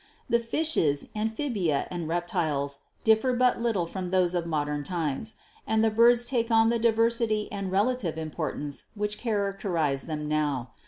[0.27, 5.17] The Fishes, Amphibia and Reptiles differ but little from HISTORICAL GEOLOGY 229 those of modern
[5.17, 5.35] times,
[5.67, 10.71] and the Birds take on the diversity and relative importance which characterize them now.